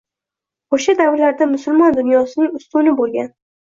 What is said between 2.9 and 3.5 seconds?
boʻlgan